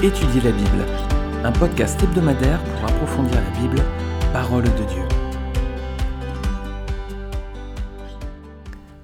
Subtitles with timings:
[0.00, 0.86] Étudier la Bible,
[1.42, 3.82] un podcast hebdomadaire pour approfondir la Bible,
[4.32, 5.17] parole de Dieu.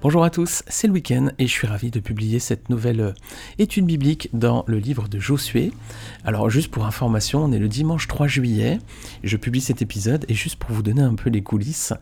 [0.04, 3.12] Bonjour à tous, c'est le week-end et je suis ravi de publier cette nouvelle euh,
[3.58, 5.72] étude biblique dans le livre de Josué.
[6.26, 8.80] Alors juste pour information, on est le dimanche 3 juillet,
[9.22, 11.94] je publie cet épisode et juste pour vous donner un peu les coulisses,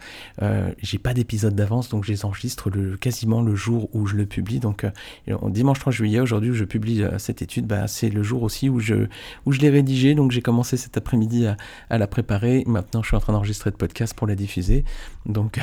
[0.43, 4.27] euh, j'ai pas d'épisode d'avance donc je les enregistre quasiment le jour où je le
[4.27, 4.59] publie.
[4.59, 8.43] Donc euh, dimanche 3 juillet, aujourd'hui où je publie cette étude, bah, c'est le jour
[8.43, 9.07] aussi où je,
[9.47, 11.57] l'ai rédigée, donc j'ai commencé cet après-midi à,
[11.89, 12.65] à, la préparer.
[12.67, 14.85] Maintenant je suis en train d'enregistrer le podcast pour la diffuser.
[15.25, 15.61] Donc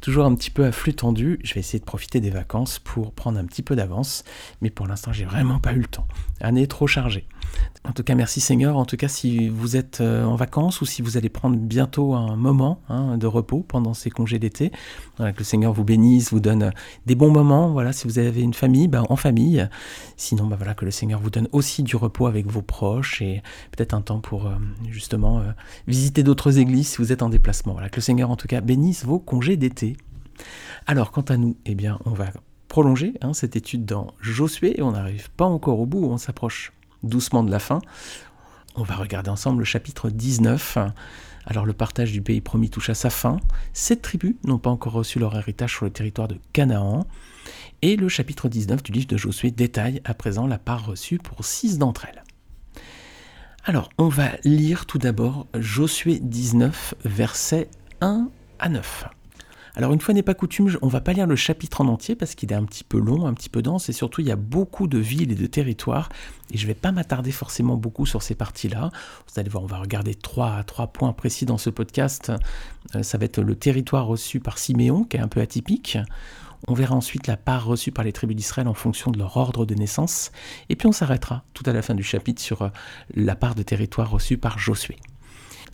[0.00, 3.38] toujours un petit peu à flux tendu, je vais essayer profiter des vacances pour prendre
[3.38, 4.24] un petit peu d'avance,
[4.60, 6.06] mais pour l'instant, j'ai vraiment pas eu le temps.
[6.40, 7.26] Année trop chargée.
[7.84, 8.76] En tout cas, merci Seigneur.
[8.76, 12.14] En tout cas, si vous êtes euh, en vacances ou si vous allez prendre bientôt
[12.14, 14.70] un moment hein, de repos pendant ces congés d'été,
[15.18, 16.72] que le Seigneur vous bénisse, vous donne
[17.04, 17.70] des bons moments.
[17.72, 19.68] Voilà, si vous avez une famille, ben, en famille.
[20.16, 23.42] Sinon, ben, voilà, que le Seigneur vous donne aussi du repos avec vos proches et
[23.70, 24.54] peut-être un temps pour euh,
[24.88, 25.50] justement euh,
[25.86, 27.72] visiter d'autres églises si vous êtes en déplacement.
[27.72, 29.96] Voilà, que le Seigneur en tout cas bénisse vos congés d'été.
[30.86, 32.26] Alors, quant à nous, eh bien, on va
[32.68, 36.72] prolonger hein, cette étude dans Josué et on n'arrive pas encore au bout, on s'approche
[37.02, 37.80] doucement de la fin.
[38.76, 40.78] On va regarder ensemble le chapitre 19.
[41.46, 43.38] Alors le partage du pays promis touche à sa fin.
[43.72, 47.06] Sept tribus n'ont pas encore reçu leur héritage sur le territoire de Canaan.
[47.82, 51.44] Et le chapitre 19 du livre de Josué détaille à présent la part reçue pour
[51.44, 52.22] six d'entre elles.
[53.64, 57.68] Alors on va lire tout d'abord Josué 19, versets
[58.00, 59.06] 1 à 9.
[59.76, 62.34] Alors une fois n'est pas coutume, on va pas lire le chapitre en entier parce
[62.34, 64.36] qu'il est un petit peu long, un petit peu dense et surtout il y a
[64.36, 66.08] beaucoup de villes et de territoires
[66.52, 68.90] et je vais pas m'attarder forcément beaucoup sur ces parties-là.
[69.28, 72.32] Vous allez voir, on va regarder trois, trois points précis dans ce podcast.
[72.94, 75.98] Euh, ça va être le territoire reçu par Siméon qui est un peu atypique.
[76.68, 79.64] On verra ensuite la part reçue par les tribus d'Israël en fonction de leur ordre
[79.64, 80.30] de naissance.
[80.68, 82.68] Et puis on s'arrêtera tout à la fin du chapitre sur euh,
[83.14, 84.96] la part de territoire reçue par Josué.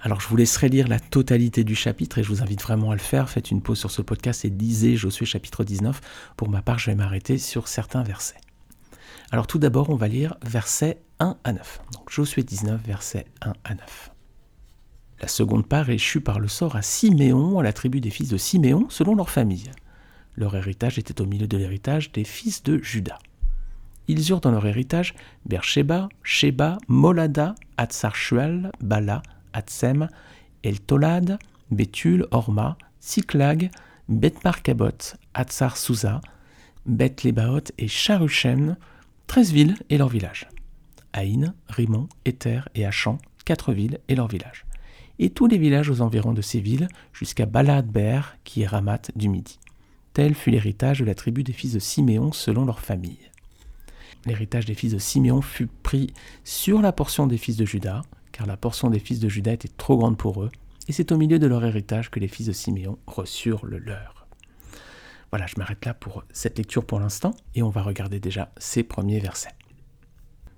[0.01, 2.95] Alors je vous laisserai lire la totalité du chapitre et je vous invite vraiment à
[2.95, 3.31] le faire.
[3.31, 6.01] Faites une pause sur ce podcast et lisez Josué chapitre 19.
[6.37, 8.37] Pour ma part, je vais m'arrêter sur certains versets.
[9.33, 11.81] Alors tout d'abord, on va lire versets 1 à 9.
[11.95, 14.11] Donc Josué 19, versets 1 à 9.
[15.23, 18.37] La seconde part échut par le sort à Siméon, à la tribu des fils de
[18.37, 19.71] Siméon, selon leur famille.
[20.37, 23.19] Leur héritage était au milieu de l'héritage des fils de Judas.
[24.09, 25.15] Ils eurent dans leur héritage
[25.47, 29.23] Beersheba, Sheba, Molada, Hatzar-Shual, Bala,
[29.56, 30.09] Atsem,
[30.62, 31.39] El Tolad,
[31.71, 33.71] Béthul, Orma, Siklag,
[34.09, 36.21] Bet Markabot, Atsar Souza,
[36.84, 38.77] Bet Lebaot et Charuchem,
[39.27, 40.49] treize villes et leurs villages.
[41.12, 44.67] Aïn, Rimon, Éther et Achan, quatre villes et leurs villages.
[45.19, 49.31] Et tous les villages aux environs de ces villes, jusqu'à Balad-Ber, qui est Ramat du
[49.31, 49.59] Midi.
[50.12, 53.31] Tel fut l'héritage de la tribu des fils de Siméon selon leur famille.
[54.27, 56.12] L'héritage des fils de Siméon fut pris
[56.44, 58.03] sur la portion des fils de Judas,
[58.37, 60.51] car la portion des fils de Judas était trop grande pour eux,
[60.89, 64.27] et c'est au milieu de leur héritage que les fils de Siméon reçurent le leur.
[65.31, 68.83] Voilà, je m'arrête là pour cette lecture pour l'instant, et on va regarder déjà ces
[68.83, 69.55] premiers versets.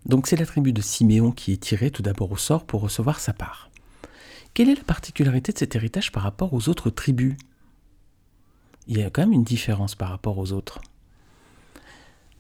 [0.06, 3.20] Donc c'est la tribu de Siméon qui est tirée tout d'abord au sort pour recevoir
[3.20, 3.70] sa part.
[4.54, 7.36] Quelle est la particularité de cet héritage par rapport aux autres tribus?
[8.88, 10.80] Il y a quand même une différence par rapport aux autres.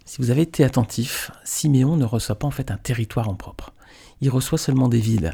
[0.04, 3.72] Si vous avez été attentif, Siméon ne reçoit pas en fait un territoire en propre
[4.20, 5.32] il reçoit seulement des villes.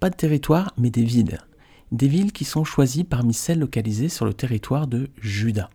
[0.00, 1.38] Pas de territoire, mais des villes.
[1.92, 5.70] Des villes qui sont choisies parmi celles localisées sur le territoire de Juda.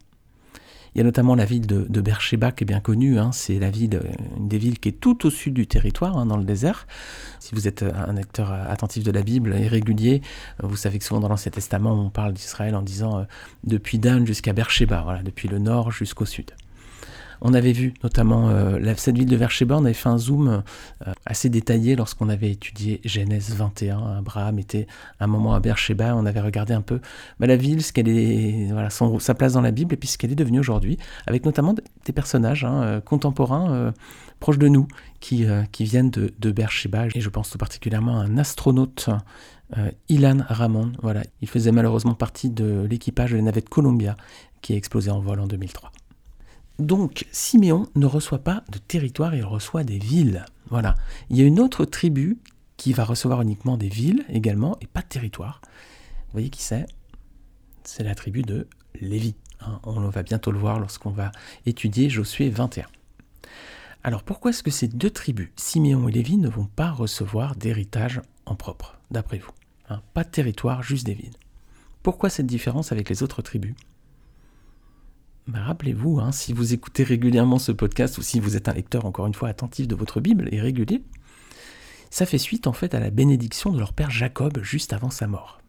[0.98, 3.32] Il y a notamment la ville de, de Beersheba qui est bien connue, hein.
[3.32, 4.02] c'est la ville,
[4.36, 6.88] une des villes qui est tout au sud du territoire, hein, dans le désert.
[7.40, 10.24] Si vous êtes un acteur attentif de la Bible et régulier,
[10.64, 13.24] vous savez que souvent dans l'Ancien Testament on parle d'Israël en disant euh,
[13.64, 16.52] depuis Dan jusqu'à Beersheba, voilà, depuis le nord jusqu'au sud.
[17.42, 20.64] On avait vu notamment euh, cette ville de Versheba, on avait fait un zoom
[21.06, 24.18] euh, assez détaillé lorsqu'on avait étudié Genèse 21.
[24.18, 24.88] Abraham était
[25.20, 27.00] un moment à Beersheba, on avait regardé un peu
[27.40, 28.70] bah, la ville, ce qu'elle est,
[29.20, 30.98] sa place dans la Bible et puis ce qu'elle est devenue aujourd'hui,
[31.28, 31.76] avec notamment
[32.06, 33.94] des personnages hein, euh, contemporains
[34.40, 34.88] proches de nous
[35.20, 35.46] qui,
[35.80, 36.54] viennent de, de.
[37.16, 39.10] Et je pense tout particulièrement à un astronaute.
[40.08, 40.94] Ilan Ramon,
[41.42, 44.16] il faisait malheureusement partie de l'équipage de la navette Columbia
[44.62, 45.92] qui a explosé en vol en 2003.
[46.80, 50.46] Donc Siméon ne reçoit pas de territoire, il reçoit des villes.
[50.70, 50.96] Voilà.
[51.30, 52.38] Il y a une autre tribu
[52.78, 55.62] qui va recevoir uniquement des villes également et pas de territoire.
[56.28, 56.86] Vous voyez qui c'est?
[57.84, 58.68] C'est la tribu de
[59.00, 59.36] Lévi.
[59.62, 59.80] Hein.
[59.84, 61.32] on va bientôt le voir lorsqu'on va
[61.66, 62.86] étudier Josué 21.
[64.04, 68.22] Alors pourquoi est-ce que ces deux tribus, Siméon et Lévi, ne vont pas recevoir d'héritage
[68.46, 69.52] en propre, d'après vous?
[69.90, 70.02] Hein?
[70.14, 71.36] Pas de territoire, juste des villes.
[72.04, 73.76] Pourquoi cette différence avec les autres tribus?
[75.48, 79.06] Bah, rappelez-vous, hein, si vous écoutez régulièrement ce podcast ou si vous êtes un lecteur,
[79.06, 81.02] encore une fois, attentif de votre Bible et régulier,
[82.10, 85.28] Ça fait suite en fait à la bénédiction de leur père Jacob juste avant sa
[85.28, 85.60] mort.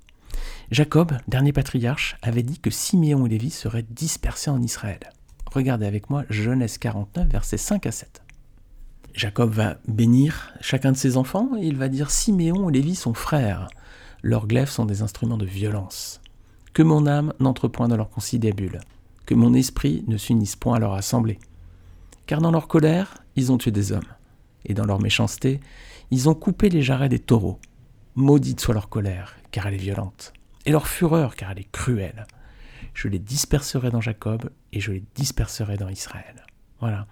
[0.71, 5.01] Jacob, dernier patriarche, avait dit que Siméon et Lévi seraient dispersés en Israël.
[5.51, 8.23] Regardez avec moi Genèse 49, versets 5 à 7.
[9.15, 13.15] Jacob va bénir chacun de ses enfants et il va dire Siméon et Lévi sont
[13.15, 13.69] frères.
[14.23, 16.21] Leurs glaives sont des instruments de violence.
[16.73, 18.81] Que mon âme n'entre point dans leur conciliabule,
[19.29, 21.39] que mon esprit ne s'unisse point à leur assemblée.
[22.25, 24.01] Car dans leur colère, ils ont tué des hommes,
[24.65, 25.61] et dans leur méchanceté,
[26.11, 27.61] ils ont coupé les jarrets des taureaux.
[28.15, 30.33] Maudite soit leur colère, car elle est violente,
[30.65, 32.27] et leur fureur, car elle est cruelle.
[32.95, 36.47] Je les disperserai dans Jacob, et je les disperserai dans Israël.
[36.81, 37.07] Voilà.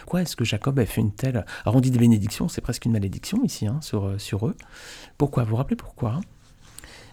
[0.00, 1.46] Pourquoi est-ce que Jacob a fait une telle...
[1.62, 4.56] Alors on dit des bénédictions, c'est presque une malédiction ici, hein, sur, euh, eux.
[5.18, 5.44] Pourquoi?
[5.44, 6.14] Vous vous rappelez pourquoi?
[6.14, 6.20] Hein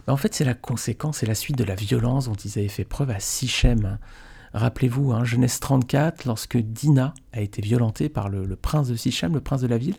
[0.08, 2.66] ben, En fait, c'est la conséquence et la suite de la violence dont ils avaient
[2.66, 3.98] fait preuve à Sichem.
[4.54, 9.40] Rappelez-vous, hein, Genèse 34, lorsque Dina a été violentée par le, prince de Sichem, le
[9.40, 9.96] prince de la ville,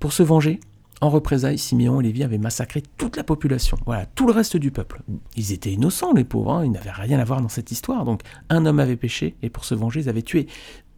[0.00, 0.60] pour se venger,
[1.00, 4.70] en représailles, Siméon et Lévi avaient massacré toute la population, voilà, tout le reste du
[4.70, 5.02] peuple.
[5.36, 8.04] Ils étaient innocents, les pauvres, hein, ils n'avaient rien à voir dans cette histoire.
[8.04, 10.48] Donc, un homme avait péché, et pour se venger, ils avaient tué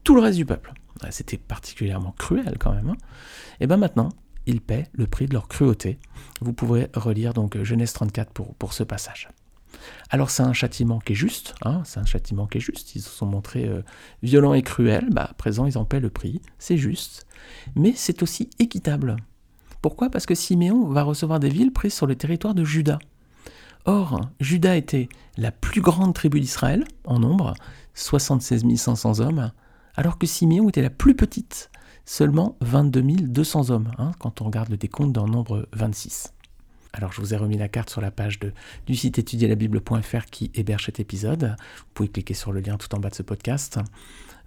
[0.04, 0.72] tout le reste du peuple.
[1.10, 2.90] C'était particulièrement cruel quand même.
[2.90, 2.96] Hein.
[3.60, 4.10] Et bien maintenant,
[4.46, 5.98] ils paient le prix de leur cruauté.
[6.40, 9.28] Vous pourrez relire donc Genèse 34 pour, pour ce passage.
[10.10, 13.02] Alors c'est un châtiment qui est juste, hein, c'est un châtiment qui est juste, ils
[13.02, 13.82] se sont montrés euh,
[14.22, 17.26] violents et cruels, bah, à présent ils en paient le prix, c'est juste,
[17.76, 19.16] mais c'est aussi équitable.
[19.82, 20.10] Pourquoi?
[20.10, 22.98] Parce que Siméon va recevoir des villes prises sur le territoire de Juda.
[23.86, 25.08] Or, Juda était
[25.38, 27.54] la plus grande tribu d'Israël en nombre,
[27.94, 29.52] 76 500 hommes,
[29.94, 31.70] alors que Siméon était la plus petite,
[32.04, 36.34] seulement 22 200 hommes, hein, quand on regarde le décompte dans nombre 26.
[36.92, 38.40] Alors je vous ai remis la carte sur la page
[38.86, 41.56] du site étudierlabible.fr qui héberge cet épisode.
[41.78, 43.78] Vous pouvez cliquer sur le lien tout en bas de ce podcast.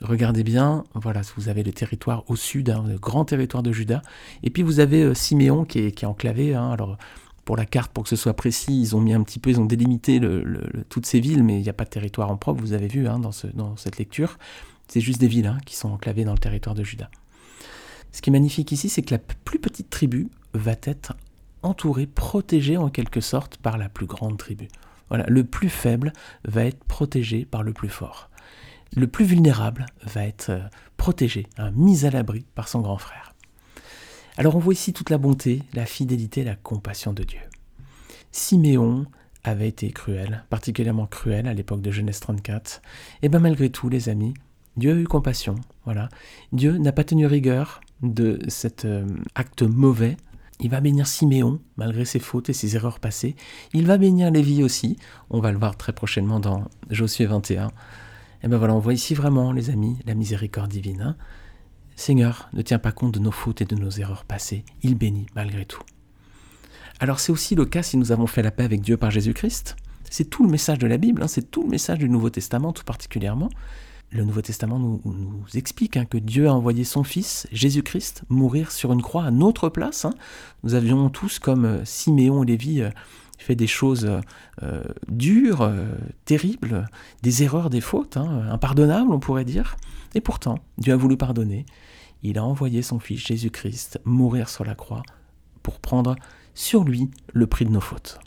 [0.01, 4.01] Regardez bien, voilà, vous avez le territoire au sud, hein, le grand territoire de Juda.
[4.41, 6.53] Et puis vous avez euh, Siméon qui est, enclavé.
[6.55, 6.71] Hein.
[6.71, 6.97] alors
[7.45, 9.59] pour la carte, pour que ce soit précis, ils ont mis un petit peu, ils
[9.59, 10.21] ont délimité
[10.89, 13.05] toutes ces villes, mais il n'y a pas de territoire en propre, vous avez vu
[13.07, 14.37] hein, dans, dans, cette lecture.
[14.87, 17.09] C'est juste des villes qui sont enclavées dans le territoire de Juda.
[18.13, 21.15] Ce qui est magnifique ici, c'est que la plus petite tribu va être
[21.63, 24.67] entouré, protégé en quelque sorte par la plus grande tribu.
[25.09, 26.13] Voilà, le plus faible
[26.45, 28.29] va être protégé par le plus fort.
[28.95, 30.61] Le plus vulnérable va être euh,
[30.97, 33.33] protégé, hein, mis à l'abri par son grand frère.
[34.37, 37.41] Alors on voit ici toute la bonté, la fidélité, la compassion de Dieu.
[38.31, 39.05] Siméon
[39.43, 42.81] avait été cruel, particulièrement cruel à l'époque de Genèse 34.
[43.21, 44.33] Et bien malgré tout, les amis,
[44.77, 45.55] Dieu a eu compassion.
[45.85, 46.09] Voilà.
[46.51, 49.05] Dieu n'a pas tenu rigueur de cet euh,
[49.35, 50.17] acte mauvais
[50.63, 53.35] il va bénir Siméon, malgré ses fautes et ses erreurs passées.
[53.73, 54.97] Il va bénir Lévi aussi.
[55.29, 57.67] On va le voir très prochainement dans Josué 21.
[58.43, 61.01] Et ben voilà, on voit ici vraiment, les amis, la miséricorde divine.
[61.01, 61.15] Hein.
[61.97, 64.63] Seigneur ne tient pas compte de nos fautes et de nos erreurs passées.
[64.83, 65.83] Il bénit malgré tout.
[66.99, 69.75] Alors c'est aussi le cas si nous avons fait la paix avec Dieu par Jésus-Christ.
[70.09, 71.27] C'est tout le message de la Bible, hein.
[71.27, 73.49] c'est tout le message du Nouveau Testament tout particulièrement
[74.13, 75.01] le Nouveau Testament nous,
[75.55, 79.69] explique hein, que Dieu a envoyé son Fils, Jésus-Christ, mourir sur une croix à notre
[79.69, 80.05] place.
[80.05, 80.13] Hein.
[80.63, 82.91] Nous avions tous, comme euh, Siméon et Lévi, euh,
[83.39, 84.09] fait des choses
[84.61, 85.69] euh, dures,
[86.23, 86.87] terribles,
[87.23, 89.75] des erreurs, des fautes, hein, impardonnables, on pourrait dire.
[90.15, 91.65] Et pourtant, Dieu a voulu pardonner.
[92.21, 95.03] Il a envoyé son Fils, Jésus-Christ, mourir sur la croix
[95.61, 96.15] pour prendre
[96.53, 98.19] sur lui le prix de nos fautes.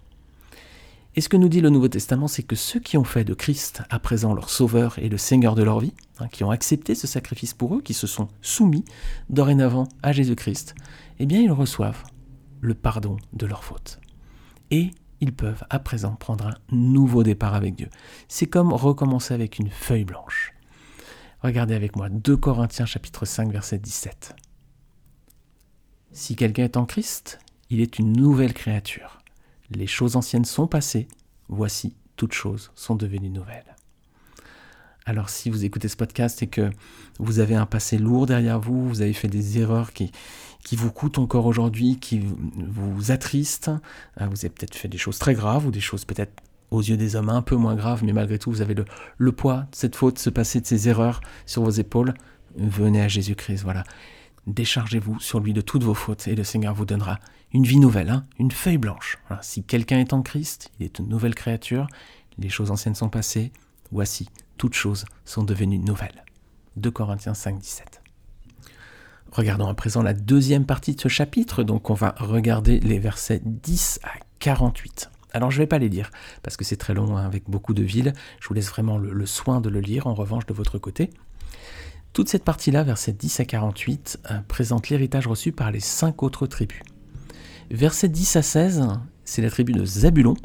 [1.18, 3.32] Et ce que nous dit le Nouveau Testament, c'est que ceux qui ont fait de
[3.32, 6.94] Christ à présent leur Sauveur et le Seigneur de leur vie, hein, qui ont accepté
[6.94, 8.84] ce sacrifice pour eux, qui se sont soumis
[9.30, 10.74] dorénavant à Jésus-Christ,
[11.18, 12.02] eh bien ils reçoivent
[12.60, 13.98] le pardon de leurs fautes.
[14.70, 14.90] Et
[15.22, 17.88] ils peuvent à présent prendre un nouveau départ avec Dieu.
[18.28, 20.52] C'est comme recommencer avec une feuille blanche.
[21.42, 24.36] Regardez avec moi 2 Corinthiens chapitre 5 verset 17.
[26.12, 27.38] Si quelqu'un est en Christ,
[27.70, 29.22] il est une nouvelle créature.
[29.70, 31.08] Les choses anciennes sont passées,
[31.48, 33.76] voici, toutes choses sont devenues nouvelles.
[35.04, 36.70] Alors si vous écoutez ce podcast et que
[37.20, 40.10] vous avez un passé lourd derrière vous, vous avez fait des erreurs qui,
[40.64, 45.18] qui vous coûtent encore aujourd'hui, qui vous attristent, hein, vous avez peut-être fait des choses
[45.18, 46.32] très graves ou des choses peut-être
[46.72, 48.84] aux yeux des hommes un peu moins graves, mais malgré tout vous avez le,
[49.18, 52.14] le poids de cette faute, ce passé, de ces erreurs sur vos épaules,
[52.56, 53.84] venez à Jésus-Christ, voilà.
[54.46, 57.18] Déchargez-vous sur lui de toutes vos fautes et le Seigneur vous donnera
[57.52, 59.18] une vie nouvelle, hein, une feuille blanche.
[59.42, 61.88] Si quelqu'un est en Christ, il est une nouvelle créature,
[62.38, 63.52] les choses anciennes sont passées,
[63.90, 66.24] voici, toutes choses sont devenues nouvelles.
[66.76, 68.02] 2 Corinthiens 5, 17.
[69.32, 73.42] Regardons à présent la deuxième partie de ce chapitre, donc on va regarder les versets
[73.44, 75.10] 10 à 48.
[75.32, 76.10] Alors je ne vais pas les lire,
[76.42, 79.26] parce que c'est très long, hein, avec beaucoup de villes, je vous laisse vraiment le
[79.26, 81.10] soin de le lire, en revanche de votre côté.
[82.12, 86.46] Toute cette partie-là, versets 10 à 48, euh, présente l'héritage reçu par les cinq autres
[86.46, 86.80] tribus.
[87.70, 88.88] Versets 10 à 16,
[89.24, 90.36] c'est la tribu de Zabulon.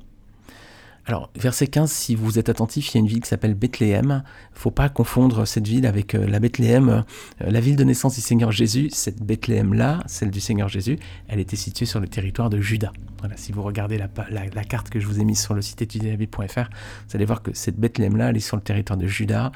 [1.06, 4.24] Alors, verset 15, si vous êtes attentif, il y a une ville qui s'appelle Bethléem.
[4.52, 7.02] Il ne faut pas confondre cette ville avec euh, la Bethléem, euh,
[7.50, 8.90] la ville de naissance du Seigneur Jésus.
[8.92, 12.92] Cette Bethléem-là, celle du Seigneur Jésus, elle était située sur le territoire de Juda.
[13.20, 16.70] Voilà, si vous regardez la, carte que je vous ai mise sur le site étudier.fr,
[17.10, 19.52] vous allez voir que cette Bethléem-là, elle est sur le territoire de Juda.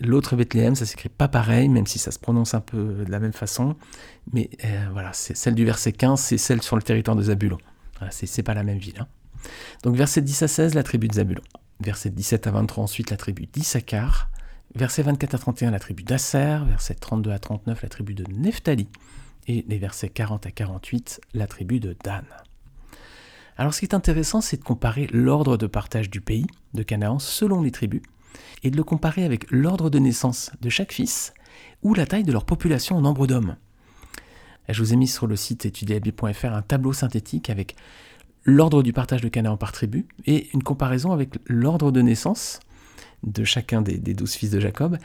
[0.00, 3.20] L'autre Bethléem, ça s'écrit pas pareil, même si ça se prononce un peu de la
[3.20, 3.76] même façon.
[4.32, 7.58] Mais euh, voilà, c'est celle du verset 15, c'est celle sur le territoire de Zabulon.
[7.98, 8.98] Voilà, c'est pas la même ville.
[8.98, 9.06] Hein.
[9.82, 11.42] Donc verset 10 à 16, la tribu de Zabulon.
[11.80, 14.30] Verset 17 à 23, ensuite la tribu d'Issachar.
[14.74, 16.58] Verset 24 à 31, la tribu d'Asser.
[16.66, 18.88] Verset 32 à 39, la tribu de Nephtali.
[19.48, 22.24] Et les versets 40 à 48, la tribu de Dan.
[23.56, 27.18] Alors ce qui est intéressant, c'est de comparer l'ordre de partage du pays de Canaan
[27.18, 28.00] selon les tribus,
[28.62, 31.32] et de le comparer avec l'ordre de naissance de chaque fils,
[31.82, 33.56] ou la taille de leur population en nombre d'hommes.
[34.68, 37.76] Je vous ai mis sur le site étudiable.fr un tableau synthétique avec
[38.44, 42.60] l'ordre du partage de Canaan par tribu et une comparaison avec l'ordre de naissance
[43.22, 44.98] de chacun des, douze fils de Jacob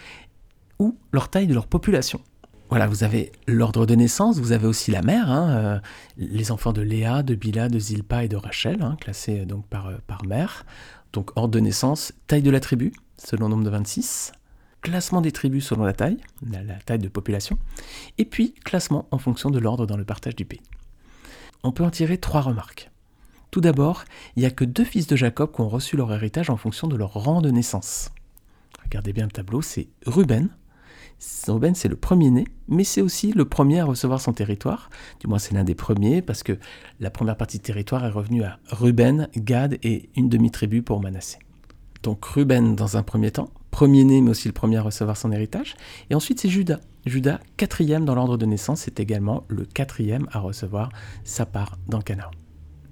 [0.79, 2.21] ou leur taille de leur population.
[2.69, 5.79] Voilà, vous avez l'ordre de naissance, vous avez aussi la mère, hein, euh,
[6.17, 9.67] les enfants de Léa, de Bila, de Zilpa et de Rachel, hein, classés euh, donc
[9.67, 10.65] par, euh, par mère.
[11.13, 14.31] Donc ordre de naissance, taille de la tribu, selon le nombre de 26,
[14.81, 16.17] classement des tribus selon la taille,
[16.49, 17.57] la taille de population,
[18.17, 20.61] et puis classement en fonction de l'ordre dans le partage du pays.
[21.63, 22.91] On peut en tirer trois remarques.
[23.49, 24.03] Tout d'abord,
[24.35, 26.87] il n'y a que deux fils de Jacob qui ont reçu leur héritage en fonction
[26.87, 28.11] de leur rang de naissance.
[28.83, 30.49] Regardez bien le tableau, c'est Ruben.
[31.47, 34.89] Ruben, c'est le premier-né, mais c'est aussi le premier à recevoir son territoire.
[35.19, 36.59] Du moins, c'est l'un des premiers, parce que
[36.99, 41.39] la première partie du territoire est revenue à Ruben, Gad et une demi-tribu pour Manassé.
[42.05, 45.75] Donc Ruben dans un premier temps, premier-né, mais aussi le premier à recevoir son héritage.
[46.11, 46.79] Et ensuite, c'est Judas.
[47.07, 50.91] Judas, quatrième dans l'ordre de naissance, c'est également le quatrième à recevoir
[51.23, 52.29] sa part dans Canaan.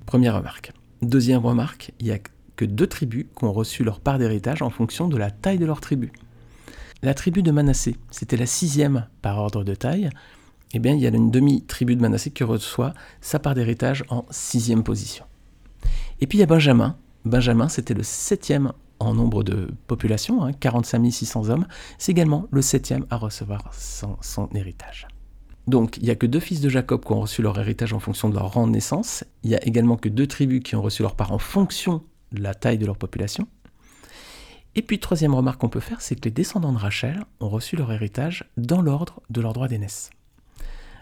[0.08, 0.74] Première remarque.
[1.04, 2.18] Deuxième remarque, il n'y a
[2.56, 5.68] que deux tribus qui ont reçu leur part d'héritage en fonction de la taille de
[5.68, 6.12] leur tribu.
[7.04, 10.10] La tribu de Manassé, c'était la sixième par ordre de taille.
[10.74, 14.26] Eh bien, il y a une demi-tribu de Manassé qui reçoit sa part d'héritage en
[14.32, 15.26] sixième position.
[16.20, 16.98] Et puis il y a Benjamin.
[17.26, 18.74] Benjamin, c'était le septième
[19.06, 21.68] en nombre de population, 45 hein, 600 hommes.
[21.98, 25.08] C'est également le septième à recevoir son héritage.
[25.68, 28.00] Donc, il n'y a que deux fils de Jacob qui ont reçu leur héritage en
[28.00, 29.24] fonction de leur rang de naissance.
[29.44, 32.42] Il n'y a également que deux tribus qui ont reçu leur part en fonction de
[32.42, 33.48] la taille de leur population.
[34.76, 37.76] Et puis, troisième remarque qu'on peut faire, c'est que les descendants de Rachel ont reçu
[37.76, 40.10] leur héritage dans l'ordre de leur droit d'aînesse.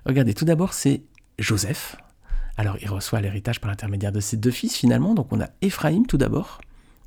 [0.05, 1.03] Regardez, tout d'abord, c'est
[1.39, 1.95] Joseph.
[2.57, 5.15] Alors, il reçoit l'héritage par l'intermédiaire de ses deux fils, finalement.
[5.15, 6.59] Donc, on a Éphraïm tout d'abord.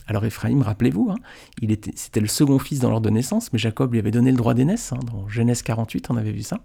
[0.06, 1.16] Alors, Éphraïm, rappelez-vous, hein,
[1.94, 4.54] c'était le second fils dans l'ordre de naissance, mais Jacob lui avait donné le droit
[4.54, 4.92] d'aînesse.
[4.92, 6.60] Hein, dans Genèse 48, on avait vu ça.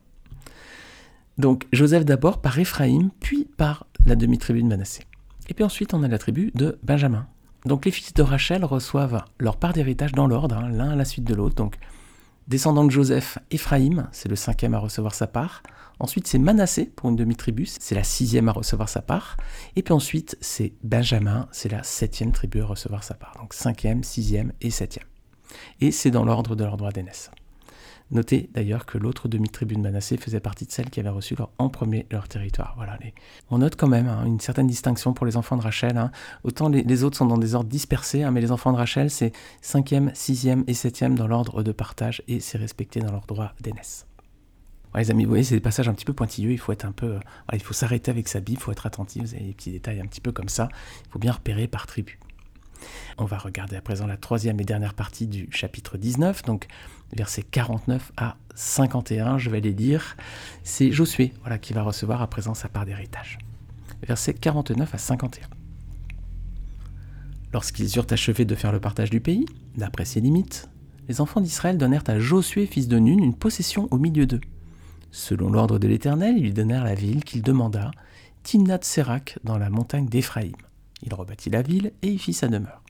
[1.39, 5.03] Donc Joseph d'abord par Éphraïm, puis par la demi-tribu de Manassé.
[5.48, 7.27] Et puis ensuite on a la tribu de Benjamin.
[7.65, 11.05] Donc les fils de Rachel reçoivent leur part d'héritage dans l'ordre, hein, l'un à la
[11.05, 11.69] suite de l'autre.
[12.50, 15.63] Descendant de Joseph, Éphraïm, c'est le cinquième à recevoir sa part.
[16.00, 19.38] Ensuite c'est Manassé pour une demi-tribu, c'est la sixième à recevoir sa part.
[19.75, 23.36] Et puis ensuite c'est Benjamin, c'est la septième tribu à recevoir sa part.
[23.39, 25.06] Donc cinquième, sixième et septième.
[25.79, 27.32] Et c'est dans l'ordre de leur droit d'aînesse.
[28.12, 31.70] Notez d'ailleurs que l'autre demi-tribu de Manassé faisait partie de celles qui avaient reçu en
[31.70, 32.74] premier leur territoire.
[32.75, 32.98] Voilà,
[33.51, 35.98] On note quand même hein, une certaine distinction pour les enfants de Rachel.
[35.98, 36.12] Hein.
[36.44, 39.32] Autant les, autres sont dans des ordres dispersés, hein, mais les enfants de Rachel, c'est
[39.63, 44.08] 5e, 6e et 7e dans l'ordre de partage et c'est respecté dans leur droit d'aînesse.
[44.96, 46.51] les amis, vous voyez, c'est des passages un petit peu pointilleux.
[46.51, 47.20] Il faut être un peu,
[47.54, 49.22] il faut s'arrêter avec sa Bible, il faut être attentif.
[49.22, 50.70] Vous avez des petits détails un petit peu comme ça.
[51.06, 52.18] Il faut bien repérer par tribu.
[53.17, 56.67] On va regarder à présent la troisième et dernière partie du chapitre 19, donc
[57.13, 60.15] versets 49 à 51, je vais les lire.
[60.63, 63.38] C'est Josué voilà, qui va recevoir à présent sa part d'héritage.
[64.05, 65.48] Versets 49 à 51.
[67.51, 69.45] Lorsqu'ils eurent achevé de faire le partage du pays,
[69.75, 70.69] d'après ses limites,
[71.07, 74.41] les enfants d'Israël donnèrent à Josué, fils de Nun, une possession au milieu d'eux.
[75.12, 77.89] Selon l'ordre de l'Éternel, ils lui donnèrent la ville qu'il demanda,
[78.43, 80.53] Timnat Sérac, dans la montagne d'Éphraïm.
[81.03, 82.84] Il rebâtit la ville et y fit sa demeure.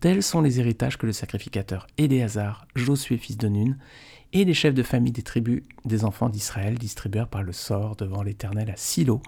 [0.00, 3.76] Tels sont les héritages que le sacrificateur Éléazar, Josué fils de Nun,
[4.32, 8.22] et les chefs de famille des tribus des enfants d'Israël distribuèrent par le sort devant
[8.22, 9.22] l'Éternel à Silo,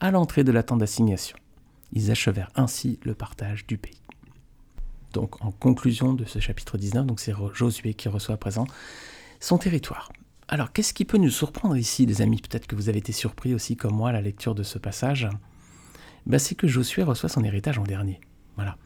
[0.00, 1.36] à l'entrée de la tente d'assignation.
[1.92, 4.00] Ils achevèrent ainsi le partage du pays.
[5.12, 8.66] Donc en conclusion de ce chapitre 19, donc c'est Josué qui reçoit à présent
[9.40, 10.12] son territoire.
[10.48, 12.40] Alors qu'est-ce qui peut nous surprendre ici, les amis?
[12.40, 15.28] Peut-être que vous avez été surpris aussi comme moi à la lecture de ce passage.
[16.26, 18.20] Bah, c'est que Josué reçoit son héritage en dernier.
[18.56, 18.76] Voilà.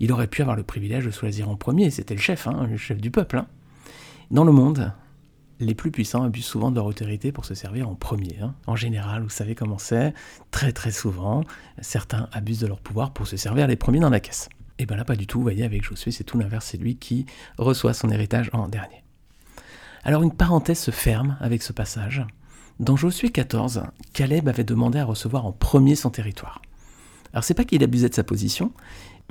[0.00, 2.76] Il aurait pu avoir le privilège de choisir en premier, c'était le chef, hein, le
[2.76, 3.38] chef du peuple.
[3.38, 3.46] Hein.
[4.30, 4.92] Dans le monde,
[5.60, 8.38] les plus puissants abusent souvent de leur autorité pour se servir en premier.
[8.42, 8.54] Hein.
[8.66, 10.14] En général, vous savez comment c'est,
[10.50, 11.44] très très souvent,
[11.80, 14.48] certains abusent de leur pouvoir pour se servir les premiers dans la caisse.
[14.78, 16.96] Et bien là, pas du tout, vous voyez, avec Josué, c'est tout l'inverse, c'est lui
[16.96, 17.26] qui
[17.58, 19.04] reçoit son héritage en dernier.
[20.02, 22.24] Alors une parenthèse se ferme avec ce passage.
[22.78, 23.82] Dans Josué 14,
[24.14, 26.62] Caleb avait demandé à recevoir en premier son territoire.
[27.32, 28.72] Alors c'est pas qu'il abusait de sa position,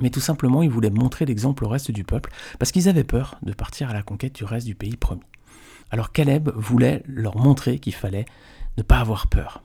[0.00, 3.36] mais tout simplement il voulait montrer l'exemple au reste du peuple, parce qu'ils avaient peur
[3.42, 5.22] de partir à la conquête du reste du pays promis.
[5.90, 8.26] Alors Caleb voulait leur montrer qu'il fallait
[8.76, 9.62] ne pas avoir peur.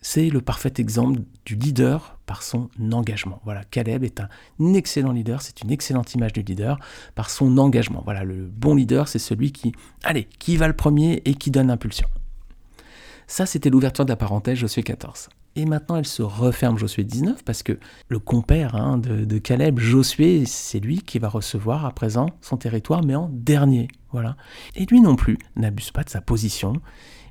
[0.00, 3.40] C'est le parfait exemple du leader par son engagement.
[3.44, 6.78] Voilà, Caleb est un excellent leader, c'est une excellente image du leader
[7.14, 8.02] par son engagement.
[8.04, 9.72] Voilà, le bon leader, c'est celui qui,
[10.02, 12.06] allez, qui va le premier et qui donne l'impulsion.
[13.26, 15.30] Ça, c'était l'ouverture de la parenthèse Josué 14.
[15.56, 19.78] Et maintenant, elle se referme Josué 19 parce que le compère hein, de, de, Caleb,
[19.78, 23.88] Josué, c'est lui qui va recevoir à présent son territoire, mais en dernier.
[24.10, 24.36] Voilà.
[24.74, 26.74] Et lui non plus n'abuse pas de sa position.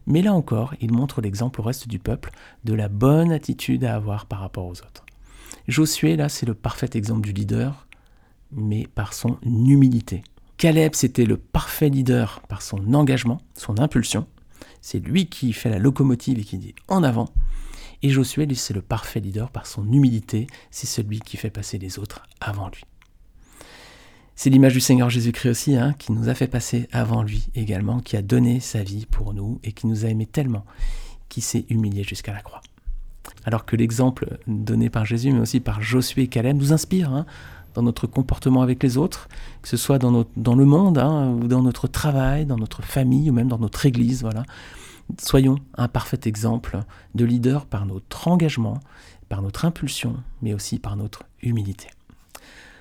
[0.06, 2.32] Mais là encore, il montre l'exemple au reste du peuple
[2.63, 5.06] de la bonne attitude à avoir par rapport aux autres.
[5.68, 7.88] Josué, là, c'est le parfait exemple du leader,
[8.51, 10.24] mais par son humilité.
[10.58, 14.27] Caleb, c'était le parfait leader par son engagement, son impulsion.
[14.82, 17.30] C'est lui qui fait la locomotive et qui dit en avant.
[18.03, 20.48] Et Josué, lui, c'est le parfait leader par son humilité.
[20.72, 22.83] C'est celui qui fait passer les autres avant lui.
[24.36, 28.00] C'est l'image du Seigneur Jésus-Christ aussi, hein, qui nous a fait passer avant lui également,
[28.00, 30.65] qui a donné sa vie pour nous et qui nous a aimés tellement,
[31.29, 32.62] qui s'est humilié jusqu'à la croix.
[33.45, 37.25] Alors que l'exemple donné par Jésus, mais aussi par Josué et Caleb, nous inspire hein,
[37.74, 39.29] dans notre comportement avec les autres,
[39.62, 43.33] que ce soit dans, le monde, hein, ou dans notre travail, dans notre famille, ou
[43.33, 44.24] même dans notre église.
[44.24, 44.43] Voilà.
[45.20, 46.79] Soyons un parfait exemple
[47.15, 48.79] de leader par notre engagement,
[49.29, 51.88] par notre impulsion, mais aussi par notre humilité.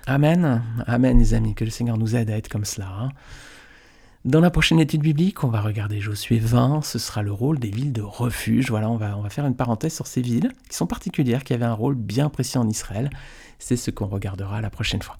[0.06, 2.88] Amen, amen les amis, que le Seigneur nous aide à être comme cela.
[2.88, 3.08] Hein.
[4.24, 7.70] Dans la prochaine étude biblique, on va regarder Josué 20, ce sera le rôle des
[7.70, 8.70] villes de refuge.
[8.70, 11.54] Voilà, on va, on va faire une parenthèse sur ces villes qui sont particulières, qui
[11.54, 13.10] avaient un rôle bien précis en Israël.
[13.58, 15.16] C'est ce qu'on regardera la prochaine fois.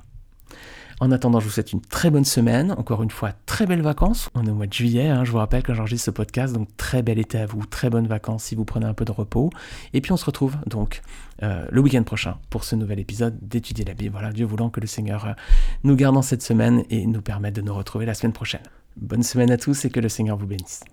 [1.03, 2.71] En attendant, je vous souhaite une très bonne semaine.
[2.79, 4.31] Encore une fois, très belles vacances.
[4.37, 6.55] On est au mois de juillet, hein, je vous rappelle quand j'enregistre ce podcast.
[6.55, 9.11] Donc, très bel été à vous, très bonnes vacances si vous prenez un peu de
[9.11, 9.51] repos.
[9.95, 11.03] Et puis, on se retrouve donc
[11.43, 14.13] euh, le week-end prochain pour ce nouvel épisode d'étudier la Bible.
[14.13, 15.33] Voilà, Dieu voulant que le Seigneur euh,
[15.83, 18.63] nous garde en cette semaine et nous permette de nous retrouver la semaine prochaine.
[18.97, 20.85] Bonne semaine à tous et que le Seigneur vous bénisse.